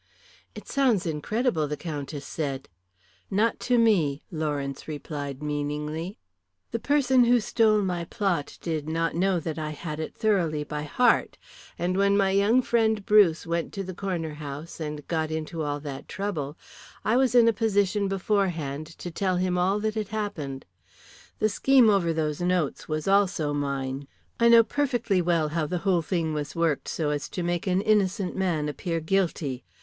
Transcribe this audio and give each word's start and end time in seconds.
"It 0.55 0.67
sounds 0.67 1.05
incredible," 1.05 1.67
the 1.67 1.77
Countess 1.77 2.25
said. 2.25 2.67
"Not 3.29 3.59
to 3.59 3.77
me," 3.77 4.23
Lawrence 4.31 4.87
replied 4.87 5.43
meaningly. 5.43 6.17
"The 6.71 6.79
person 6.79 7.25
who 7.25 7.39
stole 7.39 7.83
my 7.83 8.05
plot 8.05 8.57
did 8.63 8.89
not 8.89 9.13
know 9.13 9.39
that 9.39 9.59
I 9.59 9.69
had 9.69 9.99
it 9.99 10.15
thoroughly 10.15 10.63
by 10.63 10.81
heart. 10.85 11.37
And 11.77 11.95
when 11.97 12.17
my 12.17 12.31
young 12.31 12.63
friend 12.63 13.05
Bruce 13.05 13.45
went 13.45 13.73
to 13.73 13.83
the 13.83 13.93
Corner 13.93 14.33
House 14.33 14.79
and 14.79 15.07
got 15.07 15.29
into 15.29 15.61
all 15.61 15.79
that 15.81 16.07
trouble, 16.07 16.57
I 17.05 17.15
was 17.15 17.35
in 17.35 17.47
a 17.47 17.53
position 17.53 18.07
beforehand 18.07 18.87
to 18.97 19.11
tell 19.11 19.35
him 19.37 19.55
all 19.55 19.79
that 19.81 19.93
had 19.93 20.07
happened. 20.07 20.65
The 21.37 21.47
scheme 21.47 21.91
over 21.91 22.11
those 22.11 22.41
notes 22.41 22.87
was 22.89 23.07
also 23.07 23.53
mine. 23.53 24.07
I 24.39 24.49
know 24.49 24.63
perfectly 24.63 25.21
well 25.21 25.49
how 25.49 25.67
the 25.67 25.77
whole 25.85 26.01
thing 26.01 26.33
was 26.33 26.55
worked 26.55 26.87
so 26.87 27.11
as 27.11 27.29
to 27.29 27.43
make 27.43 27.67
an 27.67 27.81
innocent 27.81 28.35
man 28.35 28.67
appear 28.67 28.99
guilty. 28.99 29.63